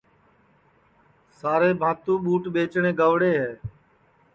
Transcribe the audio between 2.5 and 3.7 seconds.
ٻیچٹؔیں گئوڑے ہے